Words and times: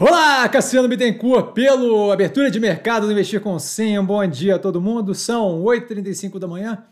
Olá, 0.00 0.48
Cassiano 0.48 0.86
Bittencourt, 0.86 1.54
pelo 1.54 2.12
Abertura 2.12 2.52
de 2.52 2.60
Mercado 2.60 3.06
do 3.06 3.12
Investir 3.12 3.40
com 3.40 3.58
100. 3.58 3.98
Um 3.98 4.06
bom 4.06 4.24
dia 4.28 4.54
a 4.54 4.58
todo 4.60 4.80
mundo. 4.80 5.12
São 5.12 5.60
8h35 5.64 6.38
da 6.38 6.46
manhã 6.46 6.84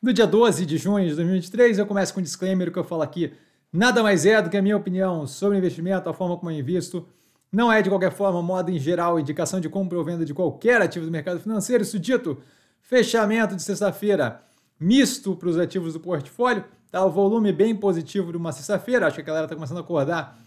do 0.00 0.12
dia 0.12 0.28
12 0.28 0.64
de 0.64 0.78
junho 0.78 1.08
de 1.08 1.16
2023. 1.16 1.78
Eu 1.78 1.86
começo 1.86 2.14
com 2.14 2.20
um 2.20 2.22
disclaimer, 2.22 2.68
o 2.68 2.72
que 2.72 2.78
eu 2.78 2.84
falo 2.84 3.02
aqui 3.02 3.32
nada 3.72 4.00
mais 4.00 4.24
é 4.24 4.40
do 4.40 4.48
que 4.48 4.56
a 4.56 4.62
minha 4.62 4.76
opinião 4.76 5.26
sobre 5.26 5.58
investimento, 5.58 6.08
a 6.08 6.14
forma 6.14 6.36
como 6.36 6.52
eu 6.52 6.56
invisto. 6.56 7.04
Não 7.50 7.70
é, 7.70 7.82
de 7.82 7.88
qualquer 7.88 8.12
forma, 8.12 8.40
moda 8.40 8.70
em 8.70 8.78
geral, 8.78 9.18
indicação 9.18 9.58
de 9.58 9.68
compra 9.68 9.98
ou 9.98 10.04
venda 10.04 10.24
de 10.24 10.32
qualquer 10.32 10.80
ativo 10.80 11.04
do 11.04 11.10
mercado 11.10 11.40
financeiro. 11.40 11.82
Isso 11.82 11.98
dito, 11.98 12.40
fechamento 12.80 13.56
de 13.56 13.62
sexta-feira 13.62 14.40
misto 14.78 15.34
para 15.34 15.48
os 15.48 15.58
ativos 15.58 15.94
do 15.94 15.98
portfólio. 15.98 16.64
Tá 16.92 17.04
o 17.04 17.10
volume 17.10 17.52
bem 17.52 17.74
positivo 17.74 18.30
de 18.30 18.36
uma 18.36 18.52
sexta-feira. 18.52 19.08
Acho 19.08 19.16
que 19.16 19.22
a 19.22 19.24
galera 19.24 19.46
está 19.46 19.56
começando 19.56 19.78
a 19.78 19.80
acordar 19.80 20.38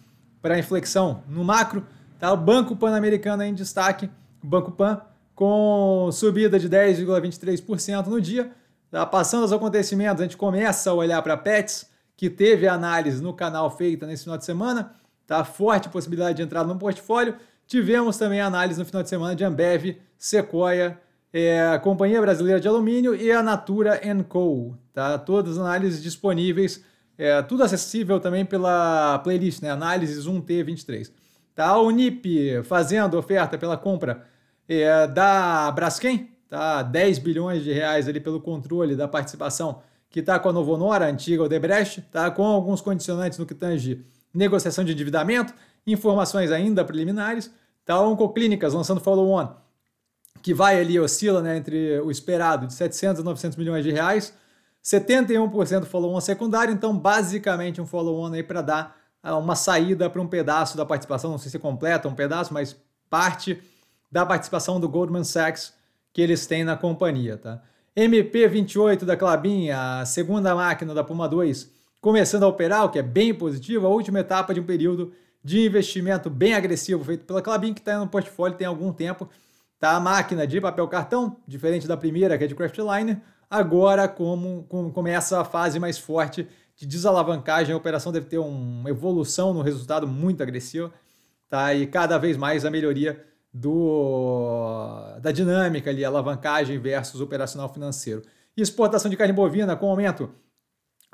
para 0.41 0.55
a 0.55 0.59
inflexão 0.59 1.21
no 1.27 1.43
macro. 1.43 1.85
Tá? 2.19 2.31
O 2.31 2.37
Banco 2.37 2.75
Pan-Americano 2.75 3.43
em 3.43 3.53
destaque, 3.53 4.09
o 4.43 4.47
Banco 4.47 4.71
Pan, 4.71 5.01
com 5.33 6.09
subida 6.11 6.57
de 6.57 6.69
10,23% 6.69 8.07
no 8.07 8.21
dia. 8.21 8.51
Tá? 8.89 9.05
Passando 9.05 9.43
os 9.43 9.53
acontecimentos, 9.53 10.21
a 10.21 10.23
gente 10.23 10.37
começa 10.37 10.89
a 10.89 10.93
olhar 10.93 11.21
para 11.21 11.35
Pets, 11.35 11.89
que 12.15 12.29
teve 12.29 12.67
análise 12.67 13.21
no 13.21 13.33
canal 13.33 13.69
feita 13.69 14.07
nesse 14.07 14.23
final 14.23 14.37
de 14.37 14.45
semana. 14.45 14.93
Tá? 15.27 15.43
Forte 15.43 15.89
possibilidade 15.89 16.37
de 16.37 16.43
entrada 16.43 16.67
no 16.67 16.79
portfólio. 16.79 17.35
Tivemos 17.67 18.17
também 18.17 18.39
análise 18.39 18.79
no 18.79 18.85
final 18.85 19.03
de 19.03 19.09
semana 19.09 19.35
de 19.35 19.43
Ambev, 19.43 19.97
Sequoia, 20.17 20.99
é, 21.33 21.67
a 21.67 21.79
Companhia 21.79 22.21
Brasileira 22.21 22.59
de 22.59 22.67
Alumínio 22.67 23.13
e 23.15 23.31
a 23.31 23.43
Natura 23.43 23.99
Co. 24.29 24.77
Tá? 24.93 25.17
Todas 25.17 25.57
as 25.57 25.57
análises 25.57 26.01
disponíveis, 26.01 26.81
é, 27.17 27.41
tudo 27.41 27.63
acessível 27.63 28.19
também 28.19 28.45
pela 28.45 29.19
playlist, 29.19 29.61
né? 29.61 29.71
Análises 29.71 30.25
1T23. 30.25 31.11
Tá? 31.55 31.67
A 31.67 31.81
Unip 31.81 32.61
fazendo 32.63 33.17
oferta 33.17 33.57
pela 33.57 33.77
compra 33.77 34.25
é, 34.67 35.07
da 35.07 35.71
Braskem, 35.71 36.29
tá? 36.49 36.83
10 36.83 37.19
bilhões 37.19 37.63
de 37.63 37.71
reais 37.71 38.07
ali 38.07 38.19
pelo 38.19 38.41
controle 38.41 38.95
da 38.95 39.07
participação 39.07 39.81
que 40.09 40.19
está 40.19 40.39
com 40.39 40.49
a 40.49 40.53
Novonora, 40.53 41.05
a 41.05 41.09
antiga 41.09 41.43
Odebrecht, 41.43 42.01
tá? 42.11 42.31
com 42.31 42.45
alguns 42.45 42.79
condicionantes 42.79 43.37
no 43.37 43.45
que 43.45 43.53
tange 43.53 44.05
negociação 44.33 44.83
de 44.83 44.93
endividamento, 44.93 45.53
informações 45.85 46.51
ainda 46.51 46.85
preliminares. 46.85 47.51
Tá? 47.85 47.99
Oncoclínicas 47.99 48.73
lançando 48.73 49.01
follow-on, 49.01 49.49
que 50.41 50.53
vai 50.53 50.79
ali, 50.79 50.99
oscila 50.99 51.41
né, 51.41 51.57
entre 51.57 51.99
o 51.99 52.09
esperado 52.09 52.65
de 52.65 52.73
700 52.73 53.21
a 53.21 53.23
900 53.23 53.57
milhões 53.57 53.83
de 53.83 53.91
reais, 53.91 54.33
71% 54.83 55.83
follow-on 55.85 56.21
secundário, 56.21 56.73
então 56.73 56.97
basicamente 56.97 57.81
um 57.81 57.85
follow-on 57.85 58.33
aí 58.33 58.43
para 58.43 58.61
dar 58.61 58.97
uma 59.33 59.55
saída 59.55 60.09
para 60.09 60.21
um 60.21 60.27
pedaço 60.27 60.77
da 60.77 60.85
participação, 60.85 61.31
não 61.31 61.37
sei 61.37 61.49
se 61.49 61.57
é 61.57 61.59
completa 61.59 62.07
um 62.07 62.13
pedaço, 62.13 62.53
mas 62.53 62.75
parte 63.09 63.61
da 64.11 64.25
participação 64.25 64.79
do 64.79 64.87
Goldman 64.87 65.23
Sachs 65.23 65.73
que 66.13 66.21
eles 66.21 66.45
têm 66.45 66.63
na 66.63 66.77
companhia. 66.77 67.37
Tá? 67.37 67.61
MP28 67.97 69.03
da 69.03 69.17
Clabin, 69.17 69.69
a 69.69 70.05
segunda 70.05 70.55
máquina 70.55 70.93
da 70.93 71.03
Puma 71.03 71.27
2, 71.27 71.69
começando 71.99 72.43
a 72.43 72.47
operar, 72.47 72.85
o 72.85 72.89
que 72.89 72.99
é 72.99 73.01
bem 73.01 73.33
positivo, 73.33 73.85
a 73.85 73.89
última 73.89 74.19
etapa 74.19 74.53
de 74.53 74.59
um 74.59 74.65
período 74.65 75.11
de 75.43 75.65
investimento 75.65 76.29
bem 76.29 76.53
agressivo 76.53 77.03
feito 77.03 77.25
pela 77.25 77.41
Clabin, 77.41 77.73
que 77.73 77.79
está 77.79 77.99
no 77.99 78.07
portfólio 78.07 78.57
tem 78.57 78.65
algum 78.65 78.93
tempo. 78.93 79.29
Tá 79.79 79.91
a 79.91 79.99
máquina 79.99 80.47
de 80.47 80.59
papel 80.61 80.87
cartão, 80.87 81.37
diferente 81.47 81.87
da 81.87 81.97
primeira, 81.97 82.37
que 82.37 82.43
é 82.43 82.47
de 82.47 82.55
Craftliner, 82.55 83.19
agora 83.49 84.07
como, 84.07 84.63
como 84.69 84.91
começa 84.91 85.39
a 85.39 85.45
fase 85.45 85.79
mais 85.79 85.97
forte 85.97 86.47
de 86.75 86.85
desalavancagem, 86.85 87.73
a 87.73 87.77
operação 87.77 88.11
deve 88.11 88.25
ter 88.25 88.37
uma 88.37 88.89
evolução 88.89 89.53
no 89.53 89.61
resultado 89.61 90.07
muito 90.07 90.43
agressiva, 90.43 90.91
tá? 91.49 91.73
E 91.73 91.87
cada 91.87 92.17
vez 92.17 92.35
mais 92.35 92.65
a 92.65 92.71
melhoria 92.71 93.23
do, 93.53 95.17
da 95.21 95.31
dinâmica 95.31 95.89
ali, 95.89 96.03
alavancagem 96.03 96.77
versus 96.77 97.21
operacional 97.21 97.73
financeiro. 97.73 98.21
E 98.57 98.61
exportação 98.61 99.09
de 99.09 99.15
carne 99.15 99.33
bovina 99.33 99.75
com 99.75 99.89
aumento 99.89 100.29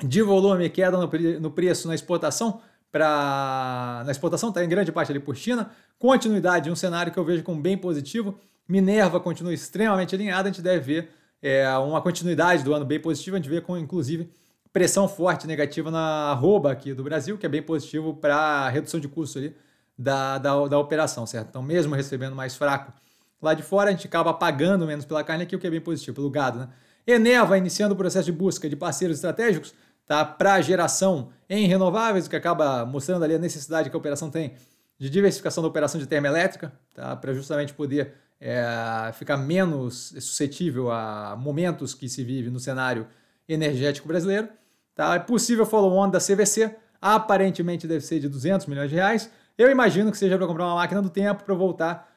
de 0.03 0.23
volume, 0.23 0.67
queda 0.69 0.97
no, 0.97 1.09
no 1.39 1.51
preço 1.51 1.88
na 1.88 1.94
exportação, 1.94 2.59
para 2.91 4.01
na 4.06 4.11
exportação 4.11 4.50
está 4.50 4.63
em 4.63 4.69
grande 4.69 4.91
parte 4.91 5.11
ali 5.11 5.19
por 5.19 5.35
China, 5.35 5.72
continuidade, 6.00 6.72
um 6.72 6.75
cenário 6.75 7.11
que 7.11 7.19
eu 7.19 7.23
vejo 7.23 7.44
como 7.44 7.61
bem 7.61 7.77
positivo. 7.77 8.39
Minerva 8.67 9.19
continua 9.19 9.53
extremamente 9.53 10.16
alinhada, 10.16 10.50
a 10.50 10.51
gente 10.51 10.61
deve 10.61 10.79
ver 10.79 11.09
é, 11.41 11.68
uma 11.78 12.02
continuidade 12.02 12.63
do 12.63 12.74
ano 12.74 12.85
bem 12.85 13.00
positiva, 13.00 13.38
a 13.38 13.40
gente 13.40 13.50
vê 13.50 13.59
com 13.59 13.78
inclusive 13.78 14.29
pressão 14.72 15.07
forte 15.07 15.47
negativa 15.47 15.91
na 15.91 16.31
arroba 16.31 16.72
aqui 16.72 16.94
do 16.94 17.03
Brasil, 17.03 17.38
que 17.38 17.46
é 17.46 17.50
bem 17.50 17.62
positivo 17.62 18.13
para 18.13 18.35
a 18.35 18.69
redução 18.69 19.00
de 19.00 19.07
custo 19.07 19.40
ali 19.40 19.56
da, 19.97 20.38
da, 20.38 20.68
da 20.68 20.80
operação, 20.80 21.25
certo? 21.25 21.50
Então, 21.50 21.62
mesmo 21.62 21.94
recebendo 21.94 22.35
mais 22.35 22.56
fraco 22.56 22.94
lá 23.41 23.53
de 23.53 23.63
fora, 23.63 23.90
a 23.90 23.91
gente 23.91 24.07
acaba 24.07 24.34
pagando 24.34 24.85
menos 24.85 25.06
pela 25.06 25.24
carne 25.24 25.44
aqui, 25.44 25.56
o 25.56 25.59
que 25.59 25.68
é 25.68 25.69
bem 25.69 25.81
positivo, 25.81 26.16
pelo 26.16 26.30
gado, 26.30 26.59
né? 26.59 26.69
Eneva 27.06 27.57
iniciando 27.57 27.94
o 27.94 27.97
processo 27.97 28.25
de 28.25 28.31
busca 28.31 28.69
de 28.69 28.75
parceiros 28.75 29.18
estratégicos 29.18 29.74
tá, 30.06 30.24
para 30.24 30.62
geração 30.62 31.30
em 31.50 31.66
renováveis, 31.66 32.28
o 32.28 32.30
que 32.30 32.35
acaba 32.35 32.85
mostrando 32.85 33.24
ali 33.24 33.34
a 33.34 33.40
necessidade 33.40 33.90
que 33.90 33.96
a 33.96 34.00
operação 34.00 34.30
tem 34.30 34.53
de 35.00 35.09
diversificação 35.09 35.63
da 35.63 35.68
operação 35.68 36.00
de 36.00 36.06
termoelétrica, 36.06 36.72
tá, 36.94 37.16
para 37.16 37.34
justamente 37.34 37.74
poder 37.74 38.13
é, 38.41 39.12
ficar 39.13 39.38
menos 39.38 40.16
suscetível 40.19 40.91
a 40.91 41.35
momentos 41.40 41.94
que 41.94 42.09
se 42.09 42.24
vive 42.24 42.50
no 42.50 42.59
cenário 42.59 43.07
energético 43.47 44.07
brasileiro. 44.07 44.50
Tá? 44.96 45.13
É 45.13 45.19
possível 45.19 45.66
follow-on 45.66 46.09
da 46.09 46.19
CVC, 46.19 46.75
aparentemente 47.00 47.88
deve 47.88 48.03
ser 48.03 48.19
de 48.19 48.28
200 48.28 48.66
milhões 48.66 48.90
de 48.90 48.96
reais. 48.96 49.30
Eu 49.56 49.69
imagino 49.69 50.12
que 50.12 50.18
seja 50.18 50.38
para 50.38 50.47
comprar 50.47 50.66
uma 50.66 50.75
máquina 50.75 51.01
do 51.01 51.09
tempo 51.09 51.44
para 51.44 51.53
voltar 51.53 52.09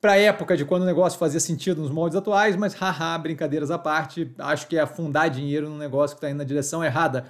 para 0.00 0.12
a 0.12 0.18
época 0.18 0.54
de 0.54 0.66
quando 0.66 0.82
o 0.82 0.86
negócio 0.86 1.18
fazia 1.18 1.40
sentido 1.40 1.80
nos 1.80 1.90
moldes 1.90 2.14
atuais, 2.14 2.56
mas 2.56 2.74
haha, 2.74 3.16
brincadeiras 3.16 3.70
à 3.70 3.78
parte, 3.78 4.30
acho 4.38 4.66
que 4.68 4.76
é 4.76 4.80
afundar 4.80 5.30
dinheiro 5.30 5.68
num 5.68 5.78
negócio 5.78 6.14
que 6.14 6.18
está 6.18 6.28
indo 6.28 6.36
na 6.36 6.44
direção 6.44 6.84
errada. 6.84 7.24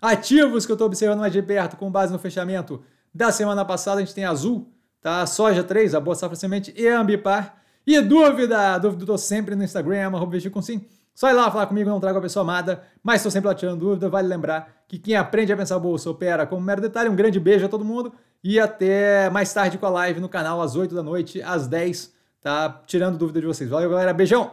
Ativos 0.00 0.64
que 0.64 0.70
eu 0.70 0.74
estou 0.74 0.86
observando 0.86 1.18
mais 1.18 1.32
de 1.32 1.42
perto, 1.42 1.76
com 1.76 1.90
base 1.90 2.12
no 2.12 2.20
fechamento 2.20 2.80
da 3.12 3.32
semana 3.32 3.64
passada, 3.64 4.00
a 4.00 4.04
gente 4.04 4.14
tem 4.14 4.24
Azul, 4.24 4.72
tá? 5.00 5.26
Soja 5.26 5.64
3, 5.64 5.96
a 5.96 6.00
Boa 6.00 6.14
Safra 6.14 6.36
Semente 6.36 6.72
e 6.76 6.86
Ambipar. 6.86 7.61
E 7.86 8.00
dúvida, 8.00 8.78
dúvida 8.78 9.02
estou 9.02 9.18
sempre 9.18 9.54
no 9.54 9.64
Instagram, 9.64 10.08
arroba 10.08 10.38
com 10.50 10.62
sim. 10.62 10.86
Só 11.14 11.28
ir 11.28 11.34
lá 11.34 11.50
falar 11.50 11.66
comigo, 11.66 11.90
não 11.90 12.00
trago 12.00 12.18
a 12.18 12.22
pessoa 12.22 12.42
amada, 12.42 12.82
mas 13.02 13.16
estou 13.16 13.30
sempre 13.30 13.48
lá 13.48 13.54
tirando 13.54 13.80
dúvida. 13.80 14.08
Vale 14.08 14.26
lembrar 14.26 14.82
que 14.88 14.98
quem 14.98 15.14
aprende 15.14 15.52
a 15.52 15.56
pensar 15.56 15.78
bolsa 15.78 16.08
opera 16.08 16.46
como 16.46 16.62
mero 16.62 16.80
detalhe. 16.80 17.08
Um 17.08 17.16
grande 17.16 17.38
beijo 17.38 17.66
a 17.66 17.68
todo 17.68 17.84
mundo 17.84 18.12
e 18.42 18.58
até 18.58 19.28
mais 19.30 19.52
tarde 19.52 19.78
com 19.78 19.86
a 19.86 19.90
live 19.90 20.20
no 20.20 20.28
canal 20.28 20.60
às 20.60 20.74
8 20.74 20.94
da 20.94 21.02
noite, 21.02 21.42
às 21.42 21.66
10, 21.66 22.12
tá? 22.40 22.82
Tirando 22.86 23.18
dúvida 23.18 23.40
de 23.40 23.46
vocês. 23.46 23.68
Valeu, 23.68 23.90
galera. 23.90 24.12
Beijão! 24.12 24.50